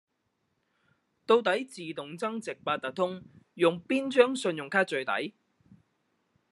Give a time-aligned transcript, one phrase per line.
[1.27, 5.35] 到底自動增值八達通，用邊張信用卡最抵？